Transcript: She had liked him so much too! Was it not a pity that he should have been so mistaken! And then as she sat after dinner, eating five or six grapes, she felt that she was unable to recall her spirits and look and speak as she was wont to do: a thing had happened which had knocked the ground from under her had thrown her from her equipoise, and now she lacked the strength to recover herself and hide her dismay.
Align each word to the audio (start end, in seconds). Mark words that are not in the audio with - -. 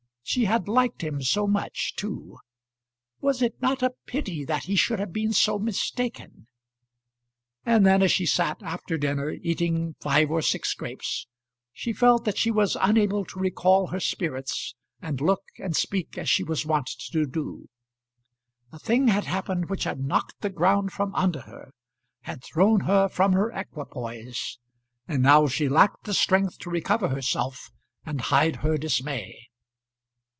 She 0.23 0.45
had 0.45 0.69
liked 0.69 1.01
him 1.03 1.21
so 1.21 1.45
much 1.45 1.93
too! 1.97 2.37
Was 3.19 3.41
it 3.41 3.61
not 3.61 3.83
a 3.83 3.91
pity 4.05 4.45
that 4.45 4.63
he 4.63 4.77
should 4.77 4.97
have 4.97 5.11
been 5.11 5.33
so 5.33 5.59
mistaken! 5.59 6.47
And 7.65 7.85
then 7.85 8.01
as 8.01 8.13
she 8.13 8.25
sat 8.25 8.63
after 8.63 8.97
dinner, 8.97 9.31
eating 9.31 9.93
five 9.99 10.31
or 10.31 10.41
six 10.41 10.73
grapes, 10.73 11.27
she 11.73 11.91
felt 11.91 12.23
that 12.23 12.37
she 12.37 12.49
was 12.49 12.77
unable 12.79 13.25
to 13.25 13.39
recall 13.39 13.87
her 13.87 13.99
spirits 13.99 14.73
and 15.01 15.19
look 15.19 15.43
and 15.59 15.75
speak 15.75 16.17
as 16.17 16.29
she 16.29 16.45
was 16.45 16.65
wont 16.65 16.87
to 17.11 17.25
do: 17.25 17.67
a 18.71 18.79
thing 18.79 19.09
had 19.09 19.25
happened 19.25 19.69
which 19.69 19.83
had 19.83 19.99
knocked 19.99 20.39
the 20.39 20.49
ground 20.49 20.93
from 20.93 21.13
under 21.13 21.41
her 21.41 21.73
had 22.21 22.41
thrown 22.41 22.81
her 22.81 23.09
from 23.09 23.33
her 23.33 23.51
equipoise, 23.51 24.59
and 25.09 25.21
now 25.23 25.45
she 25.47 25.67
lacked 25.67 26.05
the 26.05 26.13
strength 26.13 26.57
to 26.59 26.69
recover 26.69 27.09
herself 27.09 27.69
and 28.05 28.21
hide 28.31 28.57
her 28.57 28.77
dismay. 28.77 29.37